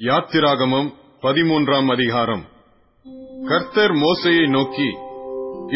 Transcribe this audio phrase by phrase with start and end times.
[0.00, 0.88] யாத்திராகமம்
[1.22, 2.42] பதிமூன்றாம் அதிகாரம்.
[3.48, 4.86] கர்த்தர் மோசையை நோக்கி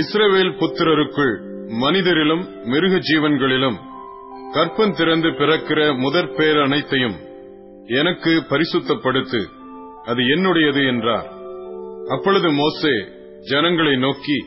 [0.02, 1.34] இஸ்ரவேல் புத்திரருக்குள்
[1.66, 3.78] மனிதரிலும் மிருக ஜீவன்களிலும்
[4.54, 7.14] கற்பன் திறந்து பிறக்கிற முதற் பேர் அனைத்தையும்
[7.86, 9.40] எனக்கு பரிசுத்தப்படுத்து
[10.04, 11.28] அது என்னுடையது என்றார்.
[12.08, 12.94] அப்பொழுது மோசே
[13.40, 14.38] ஜனங்களை நோக்கி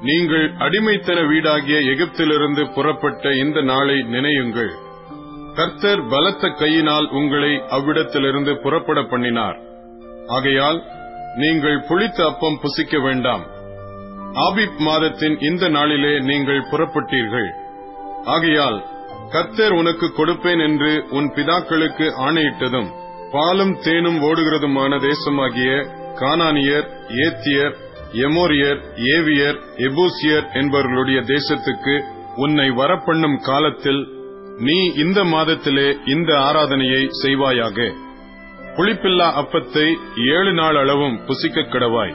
[0.00, 4.72] நீங்கள் அடிமைத்தன வீடாகிய எகிப்திலிருந்து புறப்பட்ட இந்த நாளை நினையுங்கள்.
[5.58, 9.56] கர்த்தர் பலத்த கையினால் உங்களை அவ்விடத்திலிருந்து புறப்பட பண்ணினார்.
[10.36, 10.78] ஆகையால்
[11.42, 13.44] நீங்கள் புளித்த அப்பம் புசிக்க வேண்டாம்.
[14.46, 17.48] ஆபிப் மாதத்தின் இந்த நாளிலே நீங்கள் புறப்பட்டீர்கள்.
[18.34, 18.78] ஆகையால்
[19.30, 22.90] கர்த்தர் உனக்கு கொடுப்பேன் என்று உன் பிதாக்களுக்கு ஆணையிட்டதும்
[23.32, 25.72] பாலும் தேனும் ஓடுகிறதுமான தேசமாகிய
[26.20, 26.86] கானானியர்
[27.24, 27.74] ஏத்தியர்
[28.26, 28.80] எமோரியர்
[29.14, 31.96] ஏவியர் எபூசியர் என்பவர்களுடைய தேசத்துக்கு
[32.36, 34.00] உன்னை வரப்பண்ணும் காலத்தில்
[34.58, 37.94] நீ இந்த மாதத்திலே இந்த ஆராதனையை செய்வாயாக.
[38.76, 39.96] புளிப்பில்லா அப்பத்தை
[40.30, 42.14] ஏழு நாள் அளவும் புசிக்க கிடவாய்.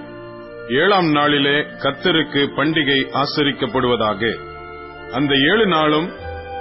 [0.70, 4.38] ஏழாம் நாளிலே கத்தருக்கு பண்டிகை ஆசரிக்கப்படுவதாக.
[5.12, 6.10] அந்த ஏழு நாளும்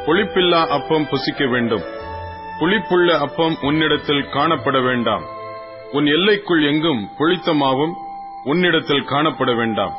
[0.07, 1.83] புளிப்பில்லா அப்பம் புசிக்க வேண்டும்.
[2.61, 5.23] புளிப்புள்ள அப்பம் உன்னிடத்தில் காணப்பட வேண்டாம்.
[5.93, 7.93] உன் எல்லைக்குள் எங்கும் புளித்தமாவும்
[8.45, 9.93] உன்னிடத்தில் காணப்பட வேண்டாம்.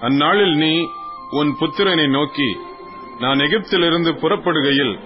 [0.00, 0.72] அந்நாளில் நீ
[1.30, 2.58] உன் புத்திரனை நோக்கி
[3.18, 5.00] நான் எகிப்திலிருந்து புறப்படுகையில்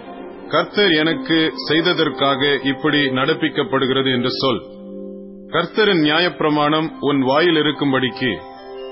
[0.50, 4.60] கர்த்தர் எனக்கு செய்ததற்காக இப்படி நடப்பிக்கப்படுகிறது என்று சொல்.
[5.48, 8.30] கர்த்தரின் நியாயப்பிரமாணம் உன் வாயில் இருக்கும்படிக்கு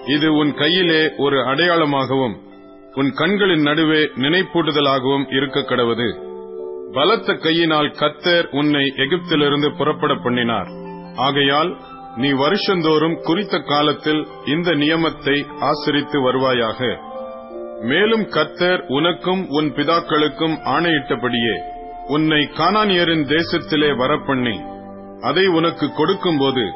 [0.06, 2.36] இது உன் கையிலே ஒரு அடையாளமாகவும்
[2.94, 6.08] உன் கண்களின் நடுவே நினைப்பூட்டுதலாகவும் இருக்க கடவது.
[6.92, 10.68] பலத்த கையினால் கர்த்தர் உன்னை எகிப்திலிருந்து புறப்பட பண்ணினார்.
[11.16, 11.76] ஆகையால்
[12.16, 17.06] நீ வருஷந்தோறும் குறித்த காலத்தில் இந்த நியமத்தை ஆசரித்து வருவாயாக.
[17.82, 21.56] மேலும் கத்தர் உனக்கும் உன் பிதாக்களுக்கும் ஆணையிட்டபடியே
[22.06, 24.56] உன்னை கானானியரின் தேசத்திலே வரப்பண்ணி
[25.20, 26.72] அதை உனக்கு கொடுக்கும்போது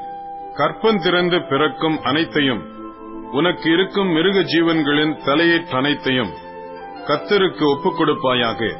[0.57, 2.63] கற்பந்திறந்து பிறக்கும் அனைத்தையும்
[3.33, 6.33] உனக்கு இருக்கும் மிருக ஜீவன்களின் தலையீற்றனைத்தையும்
[7.07, 8.77] கத்தருக்கு ஒப்புக் கொடுப்பாயாக.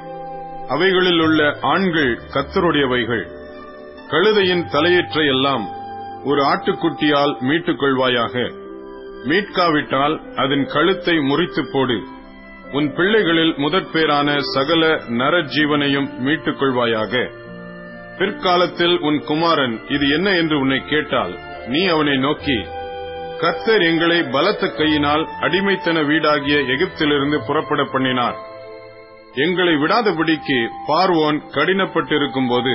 [0.69, 3.27] அவைகளில் உள்ள ஆண்கள் கத்தருடையவைகள்
[4.09, 5.69] கழுதையின் தலையீற்றை எல்லாம்
[6.25, 8.61] ஒரு ஆட்டுக்குட்டியால் மீட்டுக் கொள்வாயாக
[9.25, 12.03] மீட்காவிட்டால் அதன் கழுத்தை முறித்துப் போடு.
[12.73, 17.31] உன் பிள்ளைகளில் முதற்பேரான சகல நரஜீவனையும் மீட்டுக் கொள்வாயாக
[18.19, 21.35] பிற்காலத்தில் உன் குமாரன் இது என்ன என்று உன்னை கேட்டால்
[21.67, 22.59] நீ அவனை நோக்கி
[23.39, 28.37] கர்த்தர் எங்களை பலத்த கையினால் அடிமைத்தன வீடாகிய எகிப்திலிருந்து புறப்பட பண்ணினார்.
[29.35, 30.59] எங்களை விடாதபடிக்கு
[30.89, 32.75] பார்வோன் கடினப்பட்டிருக்கும் போது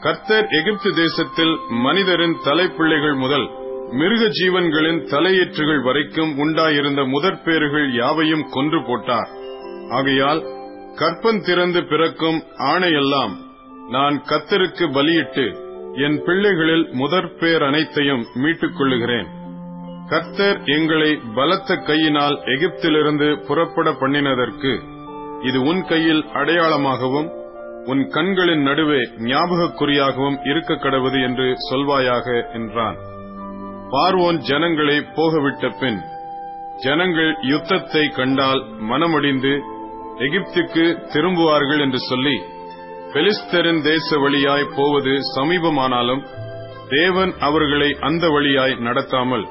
[0.00, 3.46] கர்த்தர் எகிப்து தேசத்தில் மனிதரின் தலைப்பிள்ளைகள் முதல்
[3.88, 9.28] மிருக ஜீவன்களின் தலையீற்றுகள் வரைக்கும் உண்டாயிருந்த முதற்பேறுகள் யாவையும் கொன்று போட்டார்.
[9.90, 10.42] ஆகையால்
[10.94, 13.34] கற்பன் திறந்து பிறக்கும் ஆணையெல்லாம்
[13.88, 15.46] நான் கத்தருக்கு பலியிட்டு
[15.94, 19.28] என் பிள்ளைகளில் முதற்பேர் அனைத்தையும் மீட்டுக் கொள்ளுகிறேன்.
[20.08, 24.80] கர்த்தர் எங்களை பலத்த கையினால் எகிப்திலிருந்து புறப்பட பண்ணினதற்கு
[25.42, 27.38] இது உன் கையில் அடையாளமாகவும்
[27.84, 33.09] உன் கண்களின் நடுவே ஞாபகக்குறியாகவும் இருக்க கடவுது என்று சொல்வாயாக என்றான்.
[33.92, 36.00] பார்வோன் ஜனங்களை போகவிட்ட பின்
[36.84, 39.52] ஜனங்கள் யுத்தத்தை கண்டால் மனமடிந்து
[40.26, 42.36] எகிப்துக்கு திரும்புவார்கள் என்று சொல்லி
[43.14, 46.22] பெலிஸ்தரின் தேச வழியாய் போவது சமீபமானாலும்
[46.88, 49.46] தேவன் அவர்களை அந்த வழியாய் நடத்தாமல்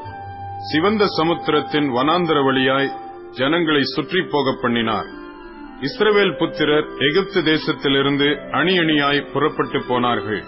[0.69, 2.89] சிவந்த சமுத்திரத்தின் வனாந்தர வழியாய்
[3.39, 5.09] ஜனங்களை சுற்றி போக பண்ணினார்.
[5.87, 8.27] இஸ்ரவேல் புத்திரர் எகிப்து தேசத்திலிருந்து
[8.59, 10.41] அணி அணியாய் புறப்பட்டு போனார்கள்.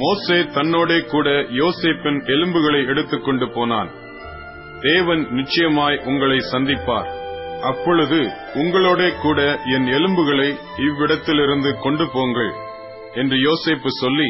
[0.00, 1.28] மோசே தன்னோடே கூட
[1.60, 3.90] யோசேப்பின் எலும்புகளை எடுத்துக்கொண்டு போனான்.
[4.80, 7.08] தேவன் நிச்சயமாய் உங்களை சந்திப்பார்.
[7.62, 8.18] அப்பொழுது
[8.62, 9.40] உங்களோட கூட
[9.74, 10.48] என் எலும்புகளை
[10.86, 12.52] இவ்விடத்திலிருந்து கொண்டு போங்கள்
[13.14, 14.28] என்று யோசேப்பு சொல்லி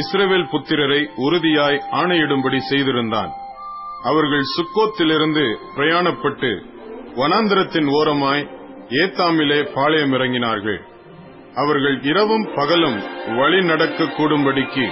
[0.00, 3.30] இஸ்ரவேல் புத்திரரை உறுதியாய் ஆணையிடும்படி செய்திருந்தான்.
[4.02, 5.46] அவர்கள் சுக்கோத்திலிருந்து
[5.76, 6.50] பிரயாணப்பட்டு
[7.16, 8.44] வனாந்திரத்தின் ஓரமாய்
[9.02, 10.80] ஏத்தாமிலே பாளையம் இறங்கினார்கள்
[11.54, 13.02] அவர்கள் இரவும் பகலும்
[13.36, 14.90] வழி நடக்க கூடும்படிக்கு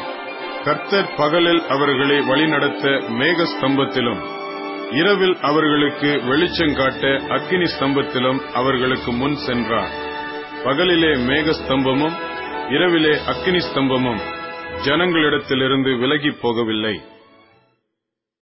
[0.64, 4.36] கர்த்தர் பகலில் அவர்களை வழிநடத்த மேக ஸ்தம்பத்திலும்
[4.90, 9.92] இரவில் அவர்களுக்கு வெளிச்சம் காட்ட அக்கினி ஸ்தம்பத்திலும் அவர்களுக்கு முன் சென்றார்.
[10.64, 12.16] பகலிலே மேக ஸ்தம்பமும்
[12.68, 14.20] இரவிலே அக்கினி ஸ்தம்பமும்
[14.84, 17.17] ஜனங்களிடத்திலிருந்து விலகி போகவில்லை.